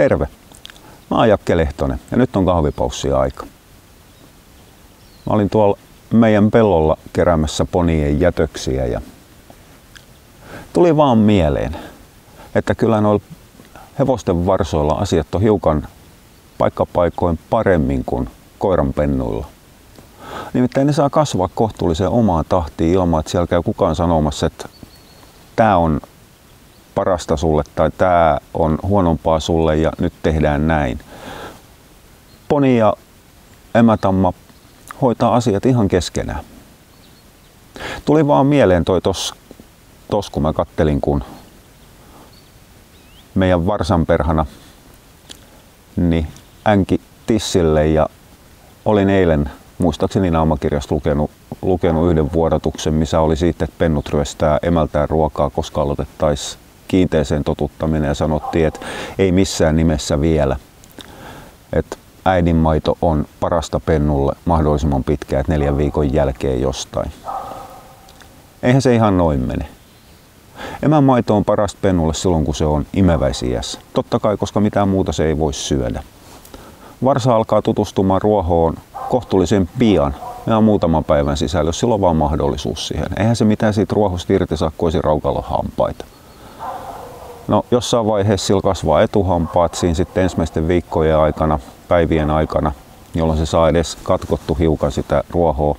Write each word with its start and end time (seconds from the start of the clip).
Terve. 0.00 0.28
Mä 1.10 1.16
oon 1.16 1.28
Jakke 1.28 1.56
Lehtonen 1.56 2.00
ja 2.10 2.16
nyt 2.16 2.36
on 2.36 2.46
kahvipaussia 2.46 3.18
aika. 3.18 3.46
Mä 5.26 5.34
olin 5.34 5.50
tuolla 5.50 5.78
meidän 6.12 6.50
pellolla 6.50 6.96
keräämässä 7.12 7.64
ponien 7.64 8.20
jätöksiä 8.20 8.86
ja 8.86 9.00
tuli 10.72 10.96
vaan 10.96 11.18
mieleen, 11.18 11.76
että 12.54 12.74
kyllä 12.74 13.00
noilla 13.00 13.22
hevosten 13.98 14.46
varsoilla 14.46 14.94
asiat 14.94 15.34
on 15.34 15.42
hiukan 15.42 15.88
paikkapaikoin 16.58 17.38
paremmin 17.50 18.04
kuin 18.04 18.30
koiran 18.58 18.92
pennuilla. 18.92 19.46
Nimittäin 20.52 20.86
ne 20.86 20.92
saa 20.92 21.10
kasvaa 21.10 21.48
kohtuulliseen 21.54 22.10
omaan 22.10 22.44
tahtiin 22.48 22.94
ilman, 22.94 23.20
että 23.20 23.30
siellä 23.30 23.46
käy 23.46 23.62
kukaan 23.62 23.96
sanomassa, 23.96 24.46
että 24.46 24.68
tämä 25.56 25.76
on 25.76 26.00
parasta 27.00 27.36
sulle 27.36 27.62
tai 27.74 27.90
tämä 27.90 28.38
on 28.54 28.78
huonompaa 28.82 29.40
sulle 29.40 29.76
ja 29.76 29.92
nyt 29.98 30.12
tehdään 30.22 30.66
näin. 30.66 31.00
Poni 32.48 32.78
ja 32.78 32.94
emätamma 33.74 34.32
hoitaa 35.02 35.34
asiat 35.34 35.66
ihan 35.66 35.88
keskenään. 35.88 36.40
Tuli 38.04 38.26
vaan 38.26 38.46
mieleen 38.46 38.84
toi 38.84 39.00
tos, 39.00 39.34
tos 40.10 40.30
kun 40.30 40.42
mä 40.42 40.52
kattelin, 40.52 41.00
kun 41.00 41.24
meidän 43.34 43.66
varsanperhana 43.66 44.46
niin 45.96 46.26
änki 46.68 47.00
tissille 47.26 47.86
ja 47.86 48.08
olin 48.84 49.10
eilen 49.10 49.50
muistaakseni 49.78 50.30
naumakirjasta 50.30 50.94
lukenut, 50.94 51.30
lukenut 51.62 52.10
yhden 52.10 52.32
vuodatuksen, 52.32 52.94
missä 52.94 53.20
oli 53.20 53.36
siitä, 53.36 53.64
että 53.64 53.76
pennut 53.78 54.08
ryöstää 54.08 54.58
emältään 54.62 55.08
ruokaa, 55.08 55.50
koska 55.50 55.82
aloitettaisiin 55.82 56.69
kiinteeseen 56.90 57.44
totuttaminen 57.44 58.08
ja 58.08 58.14
sanottiin, 58.14 58.66
että 58.66 58.80
ei 59.18 59.32
missään 59.32 59.76
nimessä 59.76 60.20
vielä. 60.20 60.56
Että 61.72 61.96
äidinmaito 62.24 62.98
on 63.02 63.26
parasta 63.40 63.80
pennulle 63.80 64.32
mahdollisimman 64.44 65.04
pitkään, 65.04 65.40
että 65.40 65.52
neljän 65.52 65.76
viikon 65.76 66.12
jälkeen 66.12 66.60
jostain. 66.60 67.12
Eihän 68.62 68.82
se 68.82 68.94
ihan 68.94 69.18
noin 69.18 69.40
mene. 69.40 69.68
Emän 70.82 71.04
maito 71.04 71.36
on 71.36 71.44
parasta 71.44 71.78
pennulle 71.82 72.14
silloin, 72.14 72.44
kun 72.44 72.54
se 72.54 72.64
on 72.64 72.86
imeväisiässä. 72.94 73.80
Totta 73.94 74.18
kai, 74.18 74.36
koska 74.36 74.60
mitään 74.60 74.88
muuta 74.88 75.12
se 75.12 75.24
ei 75.24 75.38
voi 75.38 75.52
syödä. 75.52 76.02
Varsa 77.04 77.36
alkaa 77.36 77.62
tutustumaan 77.62 78.22
ruohoon 78.22 78.74
kohtuullisen 79.08 79.68
pian, 79.78 80.14
ihan 80.46 80.64
muutaman 80.64 81.04
päivän 81.04 81.36
sisällä, 81.36 81.68
jos 81.68 81.80
sillä 81.80 81.94
on 81.94 82.00
vaan 82.00 82.16
mahdollisuus 82.16 82.88
siihen. 82.88 83.06
Eihän 83.16 83.36
se 83.36 83.44
mitään 83.44 83.74
siitä 83.74 83.94
ruohosta 83.94 84.32
irti 84.32 84.56
saa, 84.56 84.72
kun 84.78 84.92
hampaita. 85.42 86.04
No 87.48 87.64
jossain 87.70 88.06
vaiheessa 88.06 88.46
sillä 88.46 88.62
kasvaa 88.62 89.02
etuhampaat 89.02 89.74
siinä 89.74 89.94
sitten 89.94 90.22
ensimmäisten 90.22 90.68
viikkojen 90.68 91.18
aikana, 91.18 91.58
päivien 91.88 92.30
aikana, 92.30 92.72
jolloin 93.14 93.38
se 93.38 93.46
saa 93.46 93.68
edes 93.68 93.98
katkottu 94.02 94.54
hiukan 94.54 94.92
sitä 94.92 95.24
ruohoa, 95.30 95.76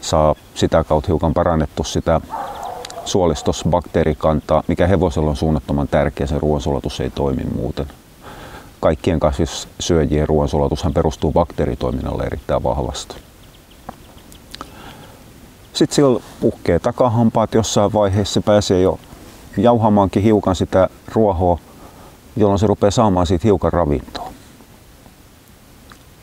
saa 0.00 0.34
sitä 0.54 0.84
kautta 0.84 1.06
hiukan 1.06 1.34
parannettu 1.34 1.84
sitä 1.84 2.20
suolistosbakteerikantaa, 3.04 4.62
mikä 4.68 4.86
hevosella 4.86 5.30
on 5.30 5.36
suunnattoman 5.36 5.88
tärkeä, 5.88 6.26
se 6.26 6.38
ruoansulatus 6.38 7.00
ei 7.00 7.10
toimi 7.10 7.44
muuten. 7.54 7.86
Kaikkien 8.80 9.20
kasvissyöjien 9.20 10.28
ruoansulatushan 10.28 10.94
perustuu 10.94 11.32
bakteeritoiminnalle 11.32 12.24
erittäin 12.24 12.62
vahvasti. 12.62 13.16
Sitten 15.72 15.94
sillä 15.94 16.20
puhkee 16.40 16.78
takahampaat 16.78 17.54
jossain 17.54 17.92
vaiheessa, 17.92 18.34
se 18.34 18.40
pääsee 18.40 18.80
jo 18.80 18.98
jauhamaankin 19.56 20.22
hiukan 20.22 20.56
sitä 20.56 20.88
ruohoa, 21.14 21.58
jolloin 22.36 22.58
se 22.58 22.66
rupeaa 22.66 22.90
saamaan 22.90 23.26
siitä 23.26 23.42
hiukan 23.44 23.72
ravintoa. 23.72 24.32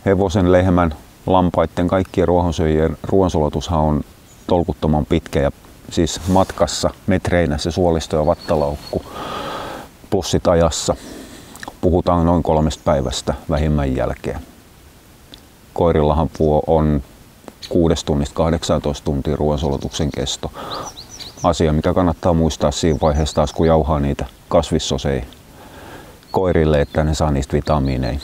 Hevosen, 0.06 0.52
lehmän, 0.52 0.96
lampaiden, 1.26 1.88
kaikkien 1.88 2.28
ruohonsyöjien 2.28 2.98
ruoansulatushan 3.04 3.80
on 3.80 4.02
tolkuttoman 4.48 5.06
pitkä 5.06 5.42
ja 5.42 5.52
siis 5.90 6.22
matkassa 6.28 6.90
metreinä 7.08 7.58
se 7.58 7.72
suolisto 7.72 8.18
ja 8.18 8.26
vattalaukku 8.26 9.02
plussit 10.10 10.48
ajassa. 10.48 10.96
Puhutaan 11.82 12.26
noin 12.26 12.44
kolmesta 12.44 12.82
päivästä 12.86 13.34
vähimmän 13.50 13.96
jälkeen. 13.96 14.40
Koirillahan 15.74 16.30
puo 16.38 16.64
on 16.68 17.04
6 17.70 18.06
tunnista 18.06 18.36
18 18.36 19.06
tuntia 19.06 19.36
ruoansulatuksen 19.36 20.12
kesto 20.12 20.52
asia, 21.44 21.74
mikä 21.74 21.94
kannattaa 21.94 22.34
muistaa 22.34 22.72
siinä 22.72 23.00
vaiheessa 23.02 23.36
taas, 23.36 23.54
kun 23.54 23.68
jauhaa 23.68 24.00
niitä 24.00 24.26
kasvissoseja 24.50 25.24
koirille, 26.32 26.82
että 26.82 27.04
ne 27.04 27.14
saa 27.14 27.32
niistä 27.32 27.54
vitamiineja. 27.54 28.20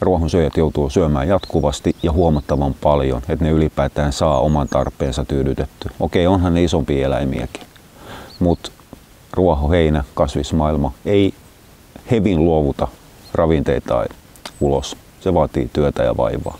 Ruohonsyöjät 0.00 0.56
joutuu 0.56 0.90
syömään 0.90 1.28
jatkuvasti 1.28 1.96
ja 2.02 2.12
huomattavan 2.12 2.74
paljon, 2.74 3.22
että 3.28 3.44
ne 3.44 3.50
ylipäätään 3.50 4.12
saa 4.12 4.40
oman 4.40 4.68
tarpeensa 4.68 5.24
tyydytetty. 5.24 5.88
Okei, 6.00 6.26
onhan 6.26 6.54
ne 6.54 6.64
isompia 6.64 7.06
eläimiäkin, 7.06 7.62
mutta 8.38 8.70
ruoho, 9.32 9.70
heinä, 9.70 10.04
kasvismaailma 10.14 10.92
ei 11.04 11.34
hevin 12.10 12.44
luovuta 12.44 12.88
ravinteita 13.34 14.04
ulos. 14.60 14.96
Se 15.20 15.34
vaatii 15.34 15.70
työtä 15.72 16.02
ja 16.02 16.16
vaivaa. 16.16 16.58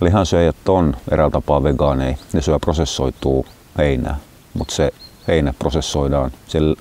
Lihansyöjät 0.00 0.68
on 0.68 0.96
eräällä 1.10 1.32
tapaa 1.32 1.62
vegaaneja. 1.62 2.16
Ne 2.32 2.40
syö 2.40 2.58
prosessoituu 2.58 3.46
heinää 3.78 4.16
mutta 4.58 4.74
se 4.74 4.92
heinä 5.28 5.54
prosessoidaan 5.58 6.30
sen 6.46 6.76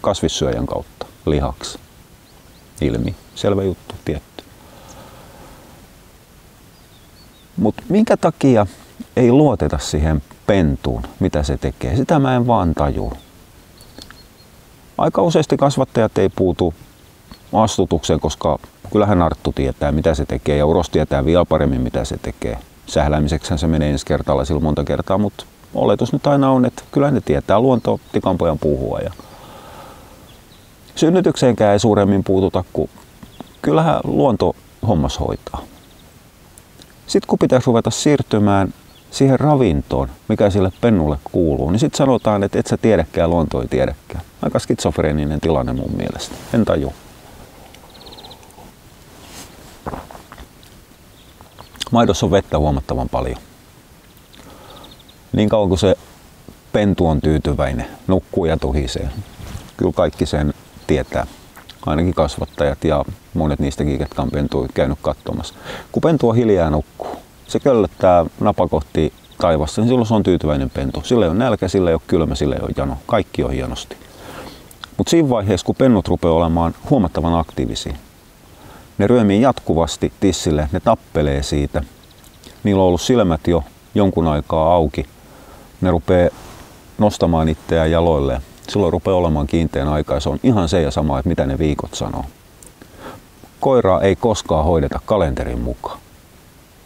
kasvissyöjän 0.00 0.66
kautta 0.66 1.06
lihaksi 1.26 1.78
ilmi. 2.80 3.14
Selvä 3.34 3.62
juttu, 3.62 3.94
tietty. 4.04 4.44
Mutta 7.56 7.82
minkä 7.88 8.16
takia 8.16 8.66
ei 9.16 9.32
luoteta 9.32 9.78
siihen 9.78 10.22
pentuun, 10.46 11.02
mitä 11.20 11.42
se 11.42 11.56
tekee? 11.56 11.96
Sitä 11.96 12.18
mä 12.18 12.36
en 12.36 12.46
vaan 12.46 12.74
tajua. 12.74 13.16
Aika 14.98 15.22
useasti 15.22 15.56
kasvattajat 15.56 16.18
ei 16.18 16.28
puutu 16.28 16.74
astutukseen, 17.52 18.20
koska 18.20 18.58
kyllähän 18.92 19.22
Arttu 19.22 19.52
tietää, 19.52 19.92
mitä 19.92 20.14
se 20.14 20.26
tekee, 20.26 20.56
ja 20.56 20.66
Uros 20.66 20.90
tietää 20.90 21.24
vielä 21.24 21.44
paremmin, 21.44 21.80
mitä 21.80 22.04
se 22.04 22.16
tekee. 22.22 22.58
Sähläämiseksi 22.86 23.58
se 23.58 23.66
menee 23.66 23.90
ensi 23.90 24.06
kertaa 24.06 24.36
monta 24.60 24.84
kertaa, 24.84 25.18
mutta 25.18 25.44
oletus 25.76 26.12
nyt 26.12 26.26
aina 26.26 26.50
on, 26.50 26.64
että 26.64 26.82
kyllä 26.92 27.10
ne 27.10 27.20
tietää 27.20 27.60
luonto 27.60 28.00
tikanpojan 28.12 28.58
puhua. 28.58 28.98
Ja 28.98 29.12
synnytykseenkään 30.94 31.72
ei 31.72 31.78
suuremmin 31.78 32.24
puututa, 32.24 32.64
kun 32.72 32.88
kyllähän 33.62 34.00
luonto 34.04 34.56
hommas 34.88 35.20
hoitaa. 35.20 35.62
Sitten 37.06 37.28
kun 37.28 37.38
pitäisi 37.38 37.66
ruveta 37.66 37.90
siirtymään 37.90 38.74
siihen 39.10 39.40
ravintoon, 39.40 40.08
mikä 40.28 40.50
sille 40.50 40.72
pennulle 40.80 41.18
kuuluu, 41.32 41.70
niin 41.70 41.80
sitten 41.80 41.98
sanotaan, 41.98 42.42
että 42.42 42.58
et 42.58 42.66
sä 42.66 42.76
tiedäkään, 42.76 43.30
luonto 43.30 43.62
ei 43.62 43.68
tiedäkään. 43.68 44.20
Aika 44.42 44.58
skitsofreeninen 44.58 45.40
tilanne 45.40 45.72
mun 45.72 45.92
mielestä. 45.96 46.34
En 46.54 46.64
taju. 46.64 46.92
Maidossa 51.90 52.26
on 52.26 52.32
vettä 52.32 52.58
huomattavan 52.58 53.08
paljon 53.08 53.36
niin 55.36 55.48
kauan 55.48 55.68
kuin 55.68 55.78
se 55.78 55.96
pentu 56.72 57.06
on 57.06 57.20
tyytyväinen, 57.20 57.86
nukkuu 58.06 58.44
ja 58.44 58.56
tuhisee. 58.56 59.08
Kyllä 59.76 59.92
kaikki 59.92 60.26
sen 60.26 60.54
tietää, 60.86 61.26
ainakin 61.86 62.14
kasvattajat 62.14 62.84
ja 62.84 63.04
monet 63.34 63.58
niistäkin, 63.58 63.98
ketkä 63.98 64.22
on 64.22 64.30
pentua 64.30 64.66
käynyt 64.74 64.98
katsomassa. 65.02 65.54
Kun 65.92 66.00
pentu 66.00 66.28
on 66.28 66.36
hiljaa 66.36 66.70
nukkuu, 66.70 67.16
se 67.46 67.60
köllöttää 67.60 68.26
napakohti 68.40 69.12
taivassa, 69.38 69.80
niin 69.80 69.88
silloin 69.88 70.06
se 70.06 70.14
on 70.14 70.22
tyytyväinen 70.22 70.70
pentu. 70.70 71.02
Sillä 71.04 71.24
ei 71.24 71.30
ole 71.30 71.38
nälkä, 71.38 71.68
sillä 71.68 71.90
ei 71.90 71.94
ole 71.94 72.02
kylmä, 72.06 72.34
sillä 72.34 72.54
ei 72.54 72.62
ole 72.62 72.70
jano. 72.76 72.98
Kaikki 73.06 73.44
on 73.44 73.52
hienosti. 73.52 73.96
Mutta 74.96 75.10
siinä 75.10 75.28
vaiheessa, 75.28 75.64
kun 75.64 75.76
pennut 75.76 76.08
rupeaa 76.08 76.34
olemaan 76.34 76.74
huomattavan 76.90 77.38
aktiivisia, 77.38 77.94
ne 78.98 79.06
ryömii 79.06 79.40
jatkuvasti 79.40 80.12
tissille, 80.20 80.68
ne 80.72 80.80
tappelee 80.80 81.42
siitä. 81.42 81.82
Niillä 82.64 82.82
on 82.82 82.88
ollut 82.88 83.00
silmät 83.00 83.46
jo 83.46 83.64
jonkun 83.94 84.26
aikaa 84.26 84.74
auki 84.74 85.06
ne 85.80 85.90
rupeaa 85.90 86.30
nostamaan 86.98 87.48
itseään 87.48 87.90
jaloille. 87.90 88.40
Silloin 88.68 88.92
rupeaa 88.92 89.16
olemaan 89.16 89.46
kiinteän 89.46 89.88
aikaa. 89.88 90.20
Se 90.20 90.28
on 90.28 90.38
ihan 90.42 90.68
se 90.68 90.82
ja 90.82 90.90
sama, 90.90 91.18
että 91.18 91.28
mitä 91.28 91.46
ne 91.46 91.58
viikot 91.58 91.94
sanoo. 91.94 92.24
Koiraa 93.60 94.00
ei 94.00 94.16
koskaan 94.16 94.64
hoideta 94.64 95.00
kalenterin 95.06 95.60
mukaan. 95.60 95.98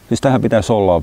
Siis 0.09 0.21
tähän 0.21 0.41
pitäisi 0.41 0.73
olla 0.73 1.03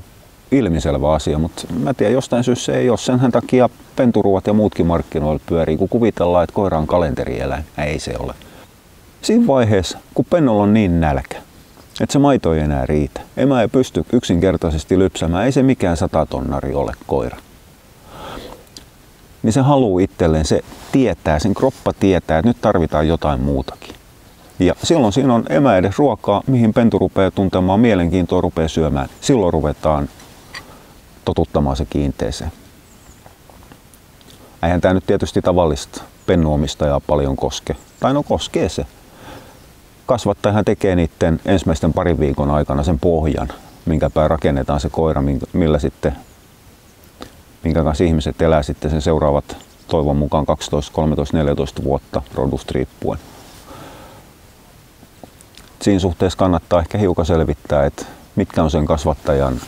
ilmiselvä 0.52 1.12
asia, 1.12 1.38
mutta 1.38 1.62
mä 1.78 1.94
tiedän, 1.94 2.14
jostain 2.14 2.44
syystä 2.44 2.64
se 2.64 2.76
ei 2.76 2.90
ole. 2.90 2.98
Sen 2.98 3.32
takia 3.32 3.68
penturuot 3.96 4.46
ja 4.46 4.52
muutkin 4.52 4.86
markkinoilla 4.86 5.40
pyörii, 5.46 5.76
kun 5.76 5.88
kuvitellaan, 5.88 6.44
että 6.44 6.54
koira 6.54 6.78
on 6.78 6.86
kalenterieläin. 6.86 7.64
Ei 7.78 7.98
se 7.98 8.14
ole. 8.18 8.34
Siinä 9.22 9.46
vaiheessa, 9.46 9.98
kun 10.14 10.24
pennolla 10.30 10.62
on 10.62 10.74
niin 10.74 11.00
nälkä, 11.00 11.38
että 12.00 12.12
se 12.12 12.18
maito 12.18 12.54
ei 12.54 12.60
enää 12.60 12.86
riitä. 12.86 13.20
Emä 13.36 13.62
ei 13.62 13.68
pysty 13.68 14.04
yksinkertaisesti 14.12 14.98
lypsämään. 14.98 15.44
Ei 15.44 15.52
se 15.52 15.62
mikään 15.62 15.96
satatonnari 15.96 16.74
ole 16.74 16.92
koira 17.06 17.36
niin 19.42 19.52
se 19.52 19.60
haluaa 19.60 20.02
itselleen, 20.02 20.44
se 20.44 20.60
tietää, 20.92 21.38
sen 21.38 21.54
kroppa 21.54 21.92
tietää, 21.92 22.38
että 22.38 22.48
nyt 22.48 22.60
tarvitaan 22.60 23.08
jotain 23.08 23.40
muutakin. 23.40 23.94
Ja 24.58 24.74
silloin 24.82 25.12
siinä 25.12 25.34
on 25.34 25.44
emä 25.50 25.76
edes 25.76 25.98
ruokaa, 25.98 26.42
mihin 26.46 26.74
pentu 26.74 26.98
rupeaa 26.98 27.30
tuntemaan 27.30 27.80
mielenkiintoa, 27.80 28.40
rupeaa 28.40 28.68
syömään. 28.68 29.08
Silloin 29.20 29.52
ruvetaan 29.52 30.08
totuttamaan 31.24 31.76
se 31.76 31.84
kiinteeseen. 31.84 32.52
Eihän 34.62 34.80
tämä 34.80 34.94
nyt 34.94 35.06
tietysti 35.06 35.42
tavallista 35.42 36.02
pennuomistajaa 36.26 37.00
paljon 37.00 37.36
koske. 37.36 37.76
Tai 38.00 38.14
no 38.14 38.22
koskee 38.22 38.68
se. 38.68 38.86
Kasvattajahan 40.06 40.64
tekee 40.64 40.96
niiden 40.96 41.40
ensimmäisten 41.44 41.92
parin 41.92 42.20
viikon 42.20 42.50
aikana 42.50 42.82
sen 42.82 42.98
pohjan, 42.98 43.48
minkä 43.86 44.10
pää 44.10 44.28
rakennetaan 44.28 44.80
se 44.80 44.88
koira, 44.88 45.22
millä 45.52 45.78
sitten, 45.78 46.16
minkä 47.64 47.82
kanssa 47.82 48.04
ihmiset 48.04 48.42
elää 48.42 48.62
sitten 48.62 48.90
sen 48.90 49.02
seuraavat 49.02 49.56
toivon 49.88 50.16
mukaan 50.16 50.46
12, 50.46 50.92
13, 50.92 51.36
14 51.36 51.84
vuotta 51.84 52.22
rodusta 52.34 52.72
riippuen. 52.74 53.18
Siinä 55.82 56.00
suhteessa 56.00 56.38
kannattaa 56.38 56.80
ehkä 56.80 56.98
hiukan 56.98 57.26
selvittää, 57.26 57.86
että 57.86 58.04
mitkä 58.36 58.62
on 58.62 58.70
sen 58.70 58.86
kasvattajan 58.86 59.60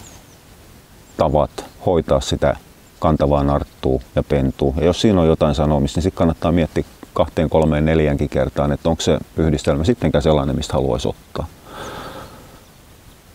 tavat 1.16 1.64
hoitaa 1.86 2.20
sitä 2.20 2.56
kantavaa 2.98 3.44
narttua 3.44 4.00
ja 4.16 4.22
pentua. 4.22 4.74
Ja 4.76 4.84
jos 4.84 5.00
siinä 5.00 5.20
on 5.20 5.26
jotain 5.26 5.54
sanomista, 5.54 5.98
niin 5.98 6.02
sitten 6.02 6.18
kannattaa 6.18 6.52
miettiä 6.52 6.84
kahteen, 7.14 7.50
kolmeen, 7.50 7.84
neljänkin 7.84 8.28
kertaan, 8.28 8.72
että 8.72 8.88
onko 8.88 9.02
se 9.02 9.18
yhdistelmä 9.36 9.84
sittenkään 9.84 10.22
sellainen, 10.22 10.56
mistä 10.56 10.72
haluaisi 10.72 11.08
ottaa. 11.08 11.46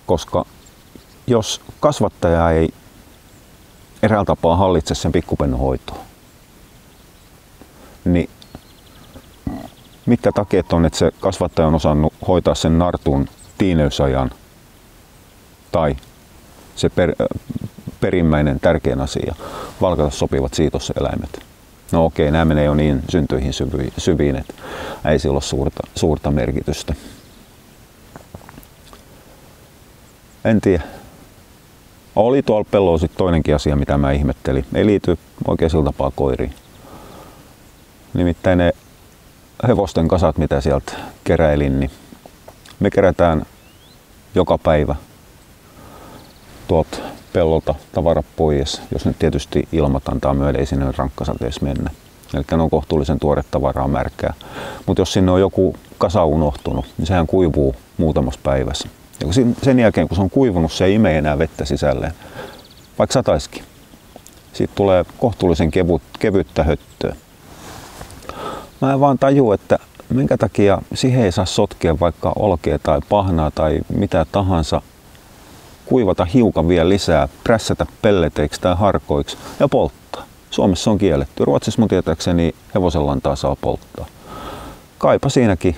Koska 0.05 0.45
jos 1.27 1.61
kasvattaja 1.79 2.51
ei 2.51 2.73
eräällä 4.03 4.25
tapaa 4.25 4.55
hallitse 4.55 4.95
sen 4.95 5.11
pikkupennun 5.11 5.59
hoitoa, 5.59 5.97
niin 8.05 8.29
mitä 10.05 10.31
takeet 10.31 10.73
on, 10.73 10.85
että 10.85 10.99
se 10.99 11.11
kasvattaja 11.19 11.67
on 11.67 11.75
osannut 11.75 12.13
hoitaa 12.27 12.55
sen 12.55 12.79
nartun 12.79 13.27
tiineysajan 13.57 14.31
tai 15.71 15.95
se 16.75 16.89
per, 16.89 17.15
perimmäinen 17.99 18.59
tärkein 18.59 19.01
asia, 19.01 19.35
valkata 19.81 20.09
sopivat 20.09 20.53
siitoseläimet. 20.53 21.39
No 21.91 22.05
okei, 22.05 22.31
nämä 22.31 22.45
menee 22.45 22.65
jo 22.65 22.73
niin 22.73 23.03
syntyihin 23.09 23.53
syviin, 23.97 24.35
että 24.35 24.53
ei 25.05 25.19
sillä 25.19 25.33
ole 25.33 25.41
suurta, 25.41 25.87
suurta 25.95 26.31
merkitystä. 26.31 26.93
En 30.45 30.61
tiedä. 30.61 30.83
Oli 32.15 32.43
tuolla 32.43 32.65
pellolla 32.71 32.97
sitten 32.97 33.17
toinenkin 33.17 33.55
asia, 33.55 33.75
mitä 33.75 33.97
mä 33.97 34.11
ihmettelin. 34.11 34.65
Ei 34.73 34.85
liity 34.85 35.17
oikein 35.47 35.71
sillä 35.71 35.83
tapaa 35.83 36.11
koiriin. 36.15 36.53
Nimittäin 38.13 38.57
ne 38.57 38.71
hevosten 39.67 40.07
kasat, 40.07 40.37
mitä 40.37 40.61
sieltä 40.61 40.93
keräilin, 41.23 41.79
niin 41.79 41.91
me 42.79 42.89
kerätään 42.89 43.45
joka 44.35 44.57
päivä 44.57 44.95
tuolta 46.67 46.97
pellolta 47.33 47.75
tavarat 47.91 48.25
pois, 48.35 48.81
jos 48.93 49.05
nyt 49.05 49.19
tietysti 49.19 49.67
ilmat 49.71 50.09
antaa 50.09 50.33
myöden, 50.33 50.59
ei 50.59 50.65
sinne 50.65 50.85
rankkasateessa 50.97 51.61
mennä. 51.63 51.89
Eli 52.33 52.43
ne 52.51 52.63
on 52.63 52.69
kohtuullisen 52.69 53.19
tuore 53.19 53.43
tavaraa 53.51 53.87
märkää. 53.87 54.33
Mutta 54.85 55.01
jos 55.01 55.13
sinne 55.13 55.31
on 55.31 55.39
joku 55.39 55.75
kasa 55.97 56.25
unohtunut, 56.25 56.85
niin 56.97 57.05
sehän 57.05 57.27
kuivuu 57.27 57.75
muutamassa 57.97 58.39
päivässä. 58.43 58.89
Ja 59.19 59.27
sen 59.63 59.79
jälkeen, 59.79 60.07
kun 60.07 60.15
se 60.15 60.21
on 60.21 60.29
kuivunut, 60.29 60.71
se 60.71 60.85
ei 60.85 60.95
ime 60.95 61.17
enää 61.17 61.39
vettä 61.39 61.65
sisälleen, 61.65 62.13
vaikka 62.99 63.13
sataiskin. 63.13 63.63
Siitä 64.53 64.73
tulee 64.75 65.05
kohtuullisen 65.19 65.71
kevyt, 65.71 66.01
kevyttä 66.19 66.63
höttöä. 66.63 67.15
Mä 68.81 68.93
en 68.93 68.99
vaan 68.99 69.19
taju, 69.19 69.51
että 69.51 69.79
minkä 70.09 70.37
takia 70.37 70.81
siihen 70.93 71.23
ei 71.23 71.31
saa 71.31 71.45
sotkea 71.45 71.99
vaikka 71.99 72.33
olkea 72.35 72.79
tai 72.79 72.99
pahnaa 73.09 73.51
tai 73.51 73.79
mitä 73.97 74.25
tahansa, 74.31 74.81
kuivata 75.85 76.25
hiukan 76.25 76.67
vielä 76.67 76.89
lisää, 76.89 77.27
prässätä 77.43 77.85
pelleteiksi 78.01 78.61
tai 78.61 78.75
harkoiksi 78.75 79.37
ja 79.59 79.67
polttaa. 79.67 80.23
Suomessa 80.49 80.91
on 80.91 80.97
kielletty. 80.97 81.45
Ruotsissa 81.45 81.81
mun 81.81 81.89
tietääkseni 81.89 82.55
hevosenlantaa 82.75 83.35
saa 83.35 83.55
polttaa. 83.61 84.05
Kaipa 84.97 85.29
siinäkin 85.29 85.75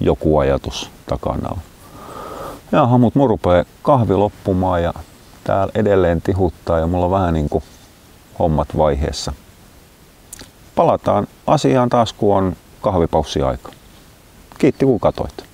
joku 0.00 0.38
ajatus 0.38 0.90
takana 1.06 1.48
on. 1.48 1.58
Jaha, 2.72 2.98
mut 2.98 3.14
mun 3.14 3.28
rupee 3.28 3.64
kahvi 3.82 4.14
loppumaan 4.14 4.82
ja 4.82 4.92
täällä 5.44 5.72
edelleen 5.74 6.22
tihuttaa 6.22 6.78
ja 6.78 6.86
mulla 6.86 7.04
on 7.04 7.10
vähän 7.10 7.34
niinku 7.34 7.62
hommat 8.38 8.68
vaiheessa. 8.76 9.32
Palataan 10.74 11.26
asiaan 11.46 11.88
taas 11.88 12.12
kun 12.12 12.36
on 12.36 12.56
kahvipaussi 12.80 13.42
aika. 13.42 13.72
Kiitti 14.58 14.84
kun 14.84 15.00
katoit. 15.00 15.47